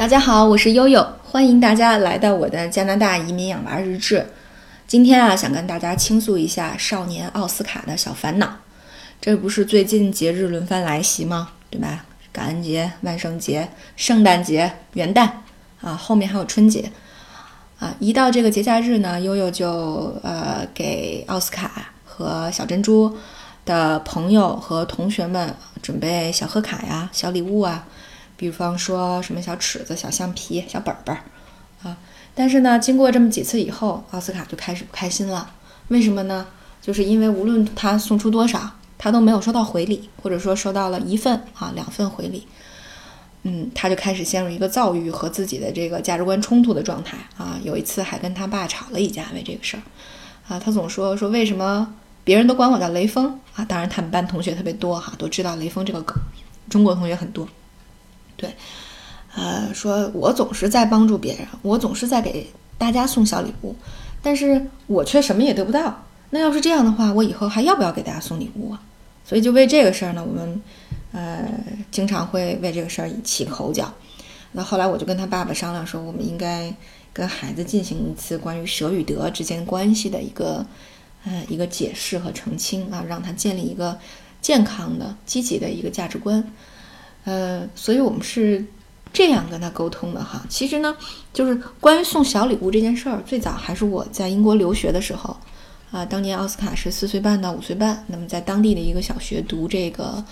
[0.00, 4.26] 大家好，我是悠悠，欢迎大家来到我的加拿大移民养娃日志。
[4.86, 8.50] 今天啊，想跟大家倾诉一下少年奥斯卡的小烦恼。
[9.20, 11.50] 这不是最近节日轮番来袭吗？
[11.68, 12.06] 对吧？
[12.32, 15.28] 感恩节、万圣节、圣诞节、元旦
[15.82, 16.90] 啊，后面还有春节
[17.78, 17.94] 啊。
[17.98, 23.14] 一到这个节假日呢，悠悠就呃给奥斯卡和小珍珠
[23.66, 27.86] 的朋友和同学们准备小贺卡呀、小礼物啊。
[28.40, 31.20] 比方说什么小尺子、小橡皮、小本本儿
[31.82, 31.94] 啊，
[32.34, 35.50] 但是呢，经过这么几次以后，奥斯卡就开始不开心了。
[35.88, 36.46] 为什么呢？
[36.80, 42.46] 就是因为无论他送出多少，他都没有收到回礼，或者说收到了一份啊、两份回礼，
[43.42, 47.60] 嗯，他就开始陷入一个躁郁和自己的这个价值观冲突的状态啊。
[47.62, 49.82] 有一次还跟他爸吵了一架，为这个事儿
[50.48, 51.94] 啊，他总说说为什么
[52.24, 53.62] 别人都管我叫雷锋啊？
[53.66, 56.16] 当然他们班同学特别多哈，都知道雷锋这个梗，
[56.70, 57.46] 中国同学很多。
[58.40, 58.54] 对，
[59.34, 63.76] 呃，说我总是在帮助别人，我总是在给大家送小礼物，
[64.22, 66.04] 但是我却什么也得不到。
[66.30, 68.80] 那要是这样的话，我以后还要不要给大家送礼物啊？
[69.26, 70.62] 所以就为这个事儿呢，我们
[71.12, 71.52] 呃
[71.90, 73.92] 经常会为这个事儿起口角。
[74.52, 76.74] 那后来我就跟他爸爸商量说，我们应该
[77.12, 80.64] 跟孩子进行一次关于舍与得之间关系的一个
[81.24, 83.98] 呃一个解释和澄清啊，让他建立一个
[84.40, 86.42] 健康的、积极的一个价值观。
[87.24, 88.64] 呃，所以我们是
[89.12, 90.42] 这样跟他沟通的哈。
[90.48, 90.96] 其实呢，
[91.32, 95.36] 就是关于送小礼物这件事儿，最早还是我在英国留学的时候
[95.90, 96.04] 啊。
[96.04, 100.24] 当年奥斯卡是四岁半到五岁半，那么在当地的一个小学读这个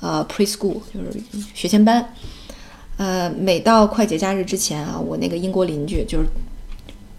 [0.00, 1.22] 呃 preschool，就是
[1.54, 2.12] 学前班。
[2.96, 6.26] 呃，每到快节假日之前啊，我那个英国邻居就是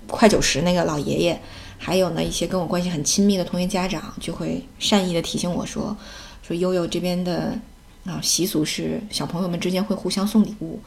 [0.07, 1.41] 快九十那个老爷爷，
[1.77, 5.97] 还有呢一些跟我关系很亲密的同学家长，就会善意的提醒我说，
[6.45, 7.57] 说悠悠这边的。
[8.05, 10.79] 啊，习俗是小朋友们之间会互相送礼物，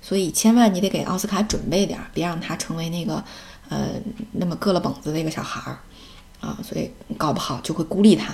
[0.00, 3.22] 所以千万你得给奥斯卡准备点儿，别让他成为那个
[3.68, 3.88] 呃
[4.32, 5.78] 那么硌了膀子的一个小孩儿
[6.40, 8.32] 啊，所以搞不好就会孤立他。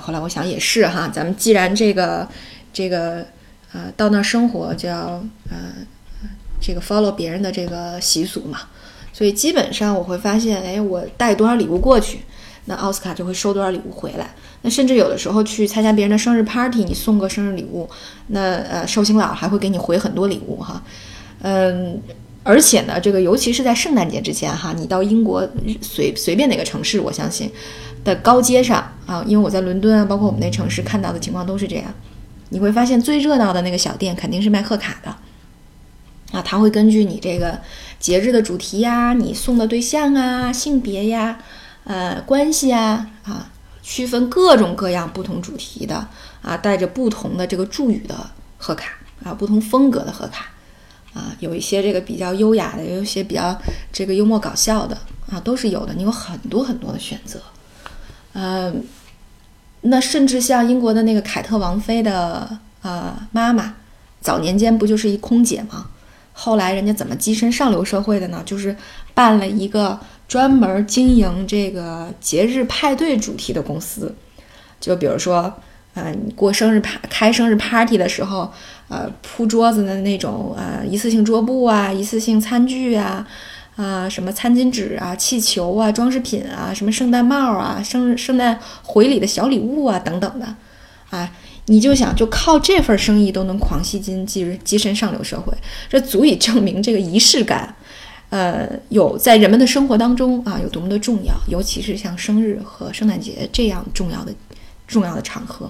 [0.00, 2.26] 后来我想也是哈，咱们既然这个
[2.72, 3.26] 这个
[3.72, 5.74] 呃到那儿生活就要呃
[6.60, 8.60] 这个 follow 别人的这个习俗嘛，
[9.12, 12.20] 所以基本上我会发现，哎，我带多少礼物过去。
[12.66, 14.34] 那奥斯卡就会收多少礼物回来？
[14.62, 17.88] 那甚至有的时候去参加别人的生日 party，你送个生日礼物，
[18.28, 20.82] 那呃寿星老还会给你回很多礼物哈。
[21.42, 22.00] 嗯，
[22.42, 25.48] 而且呢，这个尤其是在圣诞节之前哈，你到英国
[25.80, 27.50] 随随便哪个城市，我相信
[28.04, 31.86] 的高街上啊，因为我在伦敦啊，包括我们那城市看到的情况都是这样，
[32.50, 35.16] 你会发现最热闹的那个小店肯定是卖贺卡的
[36.32, 37.58] 啊，他会根据你这个
[37.98, 41.38] 节日的主题呀，你送的对象啊，性别呀。
[41.84, 43.50] 呃，关系啊啊，
[43.90, 46.06] 区分各种各样不同主题的
[46.42, 48.14] 啊，带着不同的这个祝语的
[48.56, 48.92] 贺卡
[49.24, 50.46] 啊，不同风格的贺卡
[51.12, 53.60] 啊，有一些这个比较优雅的，有一些比较
[53.92, 54.96] 这个幽默搞笑的
[55.28, 55.92] 啊，都是有的。
[55.94, 57.40] 你有很多很多的选择。
[58.34, 58.84] 嗯，
[59.80, 63.74] 那甚至像英国的那个凯特王妃的呃妈妈，
[64.20, 65.88] 早年间不就是一空姐吗？
[66.32, 68.40] 后来人家怎么跻身上流社会的呢？
[68.46, 68.76] 就是
[69.14, 69.98] 办了一个。
[70.30, 74.14] 专门经营这个节日派对主题的公司，
[74.78, 75.52] 就比如说，
[75.94, 78.48] 呃，你过生日派开生日 party 的时候，
[78.86, 83.26] 呃，铺桌子的那种呃一次性桌布啊，一次性餐具啊，
[83.74, 90.46] 啊，什么餐巾纸啊，气球啊，装饰品啊，什么圣诞帽啊，生日圣诞回礼的小礼物啊，等等的，
[91.10, 91.28] 啊，
[91.66, 95.52] 你就想就靠这份生意都能狂吸金，跻跻身上流社会，
[95.88, 97.74] 这足以证明这个仪式感。
[98.30, 104.32] 呃，有在人们的生活当中啊，有多么的重要，尤其是像生日和圣诞节这样重要的、
[104.86, 105.68] 重要的场合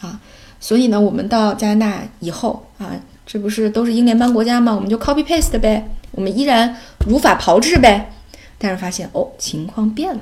[0.00, 0.20] 啊。
[0.60, 2.94] 所以呢，我们到加拿大以后啊，
[3.26, 4.74] 这不是都是英联邦国家吗？
[4.74, 6.76] 我们就 copy paste 呗，我们依然
[7.06, 8.12] 如法炮制呗。
[8.58, 10.20] 但是发现哦，情况变了，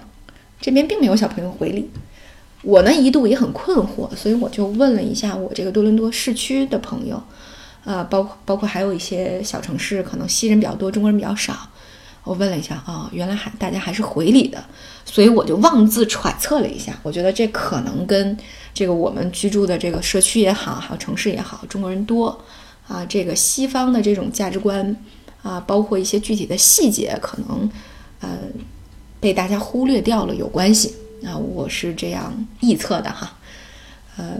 [0.60, 1.90] 这边并没有小朋友回礼。
[2.62, 7.20] 我呢一度也很困惑，所以我就问了一下我这个多伦多市区的朋友。
[7.84, 11.68] 啊，包括包括还有一些小城市，可能西人比较多，中国人比较少。
[12.24, 14.64] 我问了一下啊，原来还大家还是回礼的，
[15.04, 18.36] 所以我就妄自揣测了一下，我觉得这可能跟
[18.72, 22.38] 这个我们居住的这个社区也好，还有城市也好，中国人多
[22.86, 24.96] 啊，这个西方的这种价值观
[25.42, 27.70] 啊，包括一些具体的细节，可能
[28.20, 28.38] 呃
[29.20, 30.94] 被大家忽略掉了有关系
[31.24, 33.36] 啊，我是这样臆测的哈，
[34.16, 34.36] 呃，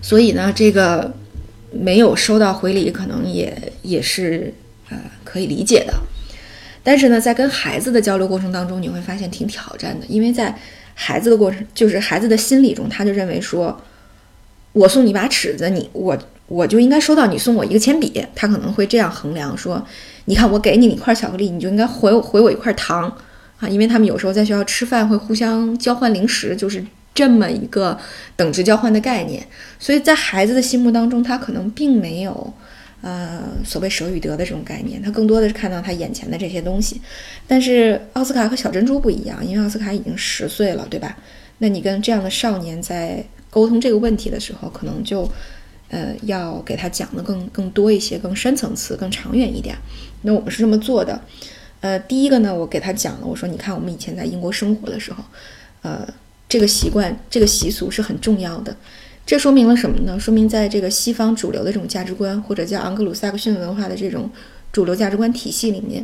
[0.00, 1.14] 所以呢，这个。
[1.70, 4.54] 没有收到回礼，可能也也是
[4.88, 5.92] 呃可以理解的。
[6.88, 10.58] 但是呢，在跟孩子的交流过程当中，你会发现挺挑战的，因为在
[10.94, 13.78] 孩子的过程，就是孩子的心理中，他就认为说，
[14.72, 18.24] 我送你把尺子，你我我就应该收到你送我一个铅笔。
[18.34, 19.86] 他可能会这样衡量说，
[20.24, 23.14] 你看我给你一块巧克力，你就应该回回我一块糖
[23.60, 26.82] 啊，因为他们有时候在学校吃饭会互相交换零食，就是
[27.14, 27.98] 这么一个
[28.34, 29.46] 等值交换的概念。
[29.78, 32.54] 所以在孩子的心目当中，他可能并没有。
[33.00, 37.00] 呃，所谓舍与得的这种概念，他更多的是看到他眼前的这些东西。
[37.46, 41.16] 但是奥斯卡和小珍珠不一样，因为奥斯卡已经十岁了，对吧？
[41.58, 45.30] 那你跟这样的少年在沟通这个问题的时候，可能就
[45.90, 49.76] 呃要给他讲的更更多一些，更深层次、更长远一点。
[50.22, 51.20] 那我们是这么做的。
[51.80, 55.22] 呃，第一个呢，我给他讲了，我说你看我们以前在英国生活的时候，
[55.82, 56.04] 呃，
[56.48, 58.76] 这个习惯、这个习俗是很重要的。
[59.28, 60.18] 这说明了什么呢？
[60.18, 64.30] 说明在这个西方主流的这种价值观，或者叫盎格鲁撒克逊文化的这种
[64.72, 66.02] 主流价值观体系里面，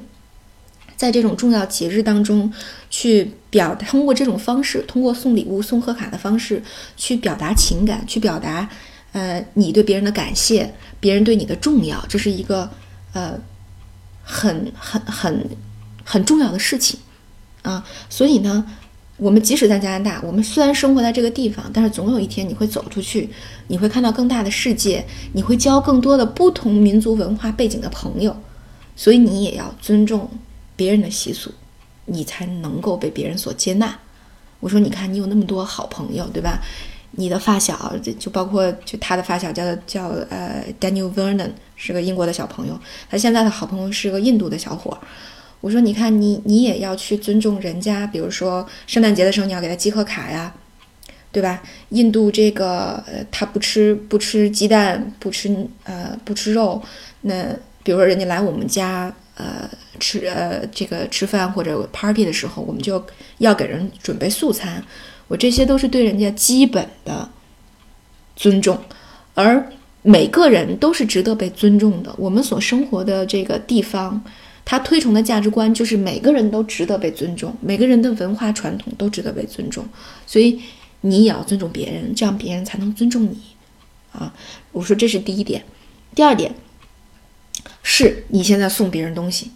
[0.95, 2.53] 在这种重要节日当中，
[2.91, 6.63] 去表通过这种方式，通过送礼物、送贺卡的方式，
[6.99, 8.69] 去表达情感，去表达
[9.13, 12.71] 呃你对别人的感谢，别人对你的重要，这是一个
[13.15, 13.41] 呃
[14.23, 15.49] 很很很
[16.05, 17.01] 很重要的事情
[17.63, 17.83] 啊。
[18.11, 18.67] 所以呢。
[19.17, 23.31] 我们即使在加拿大，我们虽然生活在这个地方，但是总有一天你会走出去，
[23.69, 28.37] 你会看到更大的世界，你会交更多的不同民族文化背景的朋友，
[28.97, 30.29] 所以你也要尊重
[30.75, 31.53] 别人的习俗，
[32.07, 33.97] 你才能够被别人所接纳。
[34.59, 36.61] 我说，你看你有那么多好朋友，对吧？
[37.13, 42.77] 你的发小，就包括就他的发小叫叫呃 Daniel Vernon，是个英国的小朋友，
[43.09, 44.99] 他现在的好朋友是个印度的小伙。
[45.65, 50.53] 我说，你看，你你也要去尊重人家，比如说圣诞节的时候，你要给他寄贺卡呀，
[51.33, 51.63] 对吧？
[51.89, 56.83] 印度这个，呃，他不吃不吃鸡蛋，不吃呃不吃肉，
[57.23, 57.47] 那
[57.83, 59.67] 比如说人家来我们家，呃，
[59.99, 63.03] 吃呃这个吃饭或者 party 的时候，我们就
[63.39, 64.85] 要给人准备素餐，
[65.29, 67.27] 我这些都是对人家基本的
[68.37, 68.79] 尊重，
[69.33, 69.67] 而
[70.03, 72.15] 每个人都是值得被尊重的。
[72.19, 74.23] 我们所生活的这个地方。
[74.65, 79.87] 他推崇的价值观就是每个人都值得被尊重，每个人的文化传统都值得被尊重，
[80.27, 80.61] 所以
[81.03, 83.39] 你也要尊重别人，这样别人才能尊重你。
[84.13, 84.33] 啊，
[84.73, 85.65] 我说这是第一点。
[86.15, 86.55] 第二点
[87.83, 89.51] 是你现在送别人东西，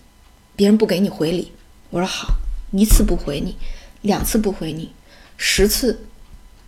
[0.57, 1.53] 别人不给你回礼，
[1.91, 2.35] 我说好，
[2.73, 3.57] 一次不回你，
[4.03, 4.91] 两次不回你，
[5.37, 6.05] 十次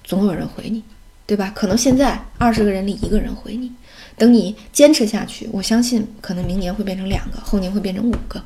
[0.05, 0.83] 总有人回你，
[1.31, 1.53] 对吧？
[1.55, 3.71] 可能现在二十个人里一个人回你。
[4.19, 8.43] 等你坚持下去，我相信可能明年会变成两个，后年会变成五个。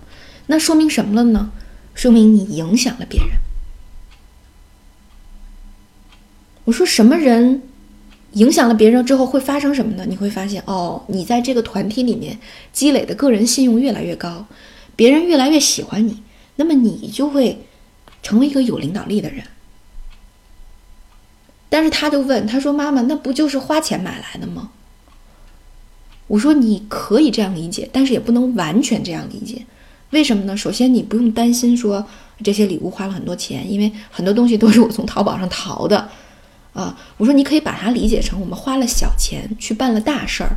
[0.48, 1.50] 那说明什么了呢？
[1.94, 3.30] 说明你影响了别人。
[6.66, 7.62] 我说什么人
[8.32, 10.04] 影响了别人之后会发生什么呢？
[10.06, 12.38] 你会发现，哦，你在这个团体里面
[12.70, 14.46] 积累的个人信用越来越高，
[14.94, 16.22] 别人越来越喜欢你，
[16.56, 17.64] 那么你就会
[18.22, 19.42] 成为一个有领导力的人。
[21.74, 24.70] 但是他就问，他说：“妈妈，那不就是花钱买来的吗？”
[26.28, 29.66] 我说你可以这样理解，但是也不能完全这样理解。
[30.10, 30.56] 为什么呢？
[30.56, 32.06] 首先，你不用担心说
[32.44, 36.08] 这些礼物花了很多钱，因为很多东西都是我从淘宝上淘的
[36.74, 36.96] 啊。
[37.16, 40.50] 我说你可以把它理解成我们花了小钱去办了大事儿。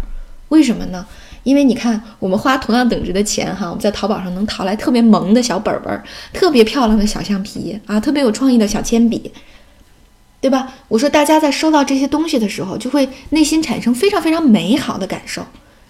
[0.50, 1.04] 为什么呢？
[1.42, 9.32] 因为你看，我们花同样等值的钱哈，我们在淘宝上能淘来特别萌的小本本，特别漂亮的小橡皮啊，特别有创意的小铅笔，
[10.40, 10.74] 对吧？
[10.88, 15.46] 我说大家在收到这些东西的时候，就会内心产生非常非常美好的感受。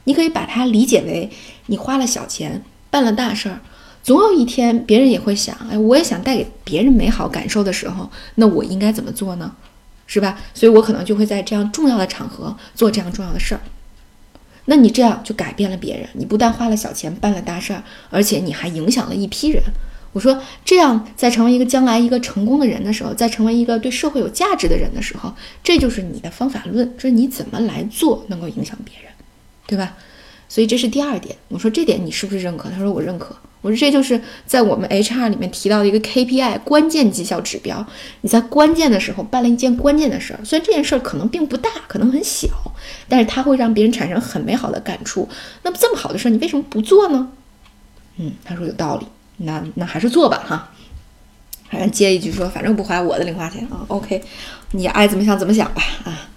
[0.05, 1.29] 你可以把它理解为，
[1.65, 3.59] 你花了小钱办了大事儿，
[4.01, 9.53] 总有一天别人也会想，哎，我也想带给别人美好感受的时候，那我应该怎么做呢？
[10.05, 10.39] 是吧？
[10.53, 13.59] 所以我可能就会在这样重要的场合做这样重要的事儿。
[14.69, 19.61] 那你这样就改变了别人，你不但花了小钱办了大事儿，而且你还影响了一批人。
[20.17, 25.31] 我说，这样在成为一个将来一个成功的人的时候，在成为一个对社会有价值的人的时候，
[25.63, 29.11] 这就是你的方法论，就是你怎么来做能够影响别人。
[29.67, 29.95] 对吧？
[30.49, 31.35] 所以这是第二点。
[31.49, 32.69] 我说这点你是不是认可？
[32.69, 33.35] 他说我认可。
[33.61, 37.85] 我说这就是在我们 HR 里面提到的一个 KPI 关键绩效指标。
[38.21, 42.47] 你在关键的时候办了一件关键的事儿，虽然这件事儿可能并不大，可能很小，
[43.09, 45.27] 但是它会让别人产生很美好的感触。
[45.63, 47.29] 那么这么好的事儿，你为什么不做呢？
[48.17, 49.05] 嗯，他说有道理。
[49.37, 50.71] 那那还是做吧，哈。
[51.69, 53.83] 反正接一句说，反正不花我的零花钱啊。
[53.87, 54.21] OK，
[54.71, 55.81] 你爱怎么想怎么想吧。
[56.05, 56.29] 啊，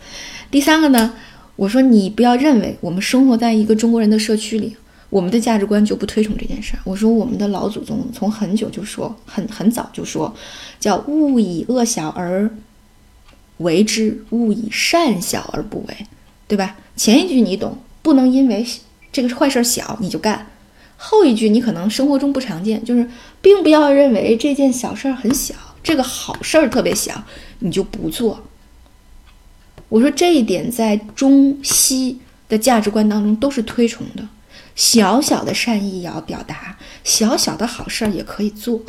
[0.51, 1.15] 第三个呢？
[1.57, 4.75] 我说你不要认为我们生活在一个中国人的社区里，
[5.11, 6.81] 我们的价值观就不推崇这件事儿。
[6.85, 10.35] 我说我们的老祖宗从很久就说，很很早就说，
[10.81, 12.51] 叫勿以恶小而
[13.59, 16.07] 为之，勿以善小而不为，
[16.49, 16.77] 对吧？
[16.97, 18.67] 前一句你懂，不能因为
[19.13, 20.47] 这个坏事小你就干；
[21.03, 23.09] 后一句你可能生活中不常见，就是
[23.41, 27.25] 并不要认为这件小事儿很小，这个好事儿特别小，
[27.61, 28.45] 你就不做。
[29.89, 34.29] 我说这一点在中西的价值观当中都是推崇的，
[34.77, 38.83] 小小的善意也要表达，小小的好事儿也可以做。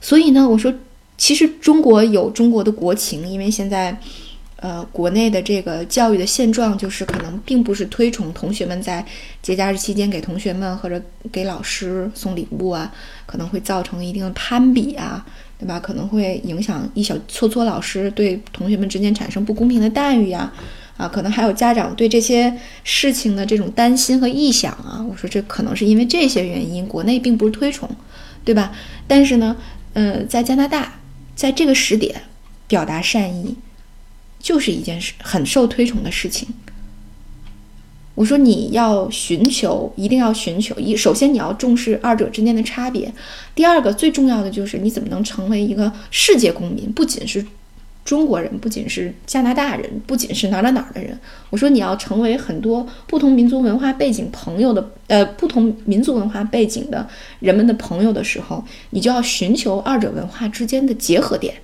[0.00, 0.72] 所以呢，我说，
[1.16, 4.00] 其实中国有中国的国情，因为现在。
[4.60, 9.04] 呃，国内的这个教育的现状就是可能并不是推崇同学们在
[9.40, 11.00] 节假日期间给同学们或者
[11.30, 12.92] 给老师送礼物啊，
[13.24, 15.24] 可能会造成一定的攀比啊，
[15.60, 15.78] 对吧？
[15.78, 20.52] 可能会影响一小撮撮老师对同学们之间产生不公平的待遇呀，
[20.96, 25.06] 啊，可能还有家长对这些事情的这种担心和臆想啊。
[25.08, 27.88] 我说这可能是因为这些原因，国内并不是推崇，
[28.44, 28.72] 对吧？
[29.06, 29.56] 但是呢，
[29.92, 30.94] 呃，在加拿大，
[31.36, 32.22] 在这个时点
[32.66, 33.56] 表达善意。
[34.40, 36.48] 就是一件事很受推崇的事情。
[38.14, 43.12] 我说你要寻求，一定要寻求一，首先你要重视二者之间的差别。
[43.54, 47.46] 第二个最重要的就是你怎么能成为一个世界公民，不仅是
[48.04, 51.16] 中国人，不仅是加拿大人，不仅是哪哪哪儿的人。
[51.50, 61.54] 我说你要成为很多不同民族文化背景朋友的，呃，不同民族文化背景的人们的朋友的时候，你就要寻求二者文化之间的结合点。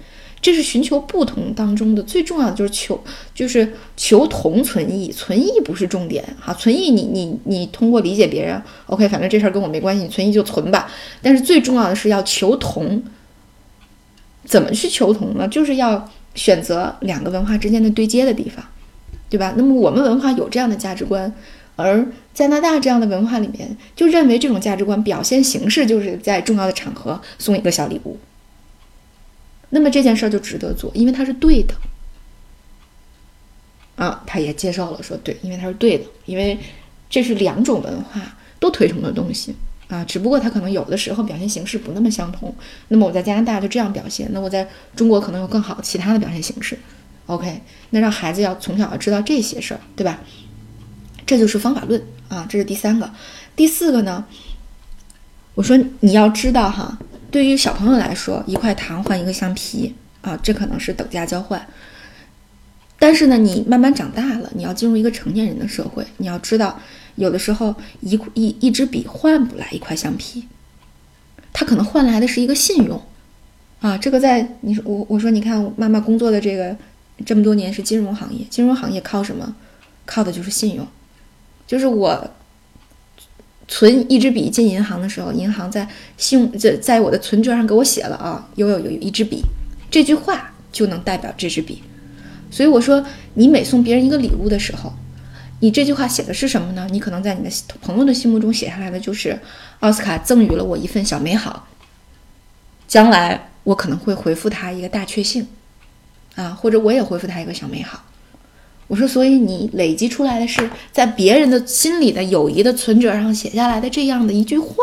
[0.44, 3.02] 这是寻求不同当中的最重要的，就是求，
[3.34, 10.86] 就是求同存异，存异不是重点哈，存异你你你通过理解别人，OK，反正这事儿跟我没关系，你存异就存吧。
[11.22, 13.02] 但是最重要的是要求同，
[14.44, 15.48] 怎么去求同呢？
[15.48, 18.62] 就是要选择两个文化之间的对接的地方，
[19.30, 19.54] 对吧？
[19.56, 21.32] 那么我们文化有这样的价值观，
[21.76, 28.18] 而加拿大这样的文化里面就认为这种价值观表现形式就是在重要的场合送一个小礼物。
[29.74, 31.74] 那么这件事儿就值得做，因为它是对的，
[33.96, 36.56] 啊，他也介绍了，说对，因为它是对的，因为
[37.10, 38.20] 这是两种文化
[38.60, 39.52] 都推崇的东西
[39.88, 42.54] 啊，只不过它可能有的时候表现形式不那么相同。
[42.86, 46.78] 那么我在加拿大就这样表现，那我在中国可能有更好其他的表现形式。
[47.26, 50.20] OK，那让孩子要从小要知道这些事儿，对吧？
[51.26, 53.10] 这就是方法论啊，这是第三个。
[53.56, 54.24] 第四个呢，
[55.56, 56.96] 我说你要知道哈。
[57.34, 61.66] 对于小朋友来说，一块糖换一个橡皮啊，这可能是等价交换。
[62.96, 66.80] 但是呢，你慢慢长大了，你要进入一个成年人的社会，你要知道，
[67.16, 70.46] 有的时候一一一支笔换不来一块橡皮，
[71.52, 73.02] 它可能换来的是一个信用
[73.80, 73.98] 啊。
[73.98, 76.76] 这个在你说我我说你看，妈妈工作的这个
[77.26, 79.56] 这么多年是金融行业，金融行业靠什么？
[80.06, 80.86] 靠的就是信用，
[81.66, 82.30] 就是我。
[83.66, 89.42] 存一支笔进银行的时候，银行在信用在在我的存折上给我写了啊，有有有一支笔，
[89.90, 91.82] 这句话就能代表这支笔。
[92.50, 93.04] 所以我说，
[93.34, 94.92] 你每送别人一个礼物的时候，
[95.60, 96.86] 你这句话写的是什么呢？
[96.90, 99.38] 你可能在你的朋友的心目中写下来的就是
[99.80, 101.66] 奥斯卡赠予了我一份小美好，
[102.86, 105.48] 将来我可能会回复他一个大确幸，
[106.36, 108.04] 啊，或者我也回复他一个小美好。
[108.86, 114.74] 我说，所以你累积出来的是在别人的心里的友谊的存折上写下来的这样的一句话，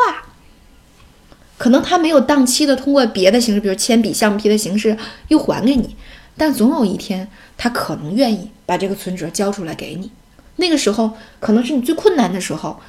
[1.58, 5.96] 可能他没有当期的通过别的形式，比如铅笔、橡皮的形式又还给你，
[6.36, 7.28] 但总有一天
[7.58, 10.10] 他可能愿意把这个存折交出来给你。
[10.56, 12.80] 那个时候可能是你最困难的时候，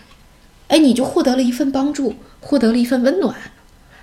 [0.69, 3.37] 哎，你就获得了一份帮助，获得了一份温暖，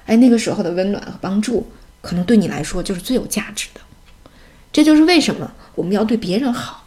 [0.05, 1.67] 哎，那个时候的温暖和帮助
[2.01, 3.81] 可能对你来说就是最有价值的。
[4.71, 6.85] 这就是为什么我们要对别人好。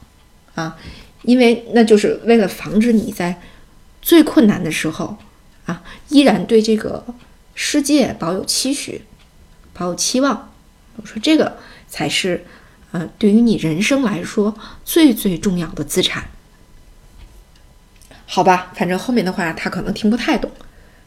[0.55, 0.77] 啊，
[1.23, 3.41] 因为那就是为了防止你在
[4.03, 5.17] 最困难的时候
[5.65, 7.05] 啊，依然对这个
[7.55, 9.03] 世界保有期许、
[9.73, 10.53] 保有期望。
[10.97, 11.57] 我说这个
[11.89, 12.45] 才是
[12.91, 14.55] 呃，对于你人生来说
[14.85, 16.25] 最最重要的资产。
[18.27, 20.51] 好吧，反正后面的话他可能听不太懂，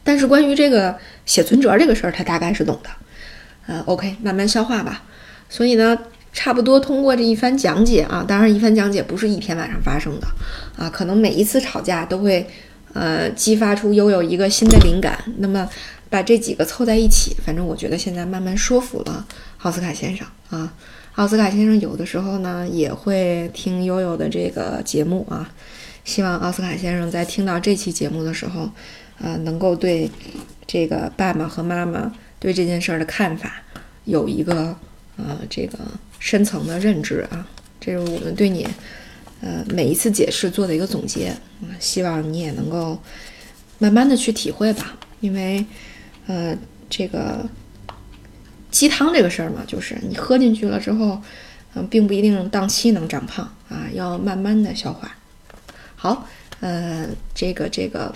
[0.04, 2.90] 但是关于这个写存折这个事儿，他大概是懂的。
[3.68, 5.04] 呃，OK，慢慢消化吧。
[5.50, 5.98] 所以呢。
[6.36, 10.28] 差不多通过这一番讲解啊，当然一番讲解不是一天晚上发生的
[10.78, 12.46] 啊，可能每一次吵架都会
[12.94, 15.18] 呃激发出悠悠一个新的灵感。
[15.38, 15.68] 那么
[16.10, 19.26] 把这几个凑在一起，反正我觉得现在慢慢说服了
[19.62, 20.74] 奥斯卡先生啊。
[21.14, 25.50] 奥斯卡先生有的时候呢也会听悠悠的这个节目啊，
[26.04, 28.70] 希望奥斯卡先生在听到这期节目的时候，
[29.20, 30.12] 呃，能够对
[30.68, 33.64] 这个爸爸和妈妈对这件事儿的看法
[34.04, 34.76] 有一个
[35.18, 35.78] 呃这个。
[36.18, 37.46] 深层的认知啊，
[37.80, 38.68] 这是我们对你，
[39.42, 41.36] 呃，每一次解释做的一个总结。
[41.80, 43.00] 希望你也能够
[43.78, 45.64] 慢慢的去体会吧，因为，
[46.26, 46.58] 呃，
[46.90, 47.48] 这个
[48.72, 51.22] 鸡汤这个事儿嘛，就是你喝进去了之后，
[51.76, 55.16] 嗯，并不一定当期能长胖啊，要慢慢的消化。
[55.96, 56.28] 好，
[56.60, 58.12] 呃，这个这个，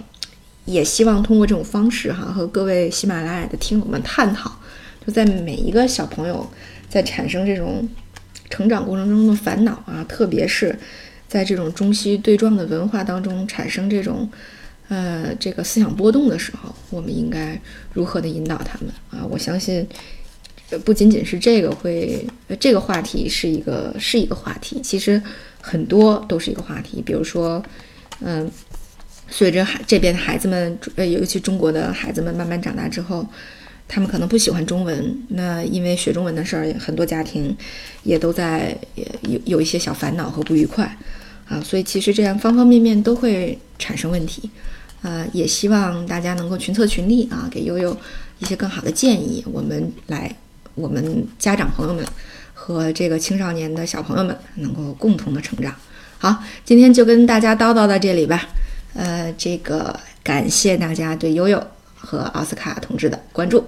[0.66, 4.59] 也希望通过这种方式哈，和各位喜马拉雅的听友们探讨，
[5.10, 6.50] 在每一个小朋友。
[6.92, 7.88] 在产生这种
[8.50, 10.76] 成长过程中的烦恼啊，特别是
[11.28, 14.28] 在这种中西对撞的文化当中产生这种
[14.88, 17.56] 呃这个思想波动的时候，我们应该
[17.94, 19.24] 如何的引导他们啊？
[19.30, 19.88] 我相信，
[20.84, 22.26] 不仅仅是这个会
[22.60, 25.22] 这个话题是一个是一个话题，其实
[25.62, 27.04] 很多都是一个话题。
[27.04, 27.64] 比如说，
[28.22, 28.50] 嗯，
[29.30, 33.24] 随着孩这边的孩子们，呃，尤其中国的孩子们慢慢长大之后。
[33.92, 37.58] 他们可能不喜欢中文，那因为学中文的事儿，很多家庭
[38.04, 38.78] 也都在
[39.24, 40.96] 有有一些小烦恼和不愉快
[41.48, 44.48] 啊，所以其实这样方方面面都会产生问题，
[45.02, 47.98] 呃，也希望大家能够群策群力啊，给悠悠
[48.38, 50.34] 一些更好的建议，我们来，
[50.76, 52.06] 我们家长朋友们
[52.54, 55.74] 和这个青少年的小朋友们能够共同的成长。
[56.20, 58.48] 好，今天就跟大家叨叨到这里吧，
[58.94, 61.66] 呃，这个感谢大家对悠悠
[61.96, 63.66] 和奥斯卡同志的关注。